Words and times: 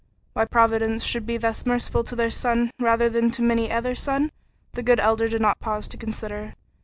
Why 0.33 0.45
Providence 0.45 1.03
should 1.03 1.27
be 1.27 1.37
thus 1.37 1.63
merciful 1.63 2.03
to 2.05 2.15
their 2.15 2.31
son 2.31 2.71
rather 2.79 3.07
than 3.07 3.29
to 3.29 3.43
many 3.43 3.69
another 3.69 3.93
son, 3.93 4.31
the 4.73 4.81
good 4.81 4.99
Elder 4.99 5.27
did 5.27 5.41
not 5.41 5.59
pause 5.59 5.87
to 5.89 5.95
consider. 5.95 6.55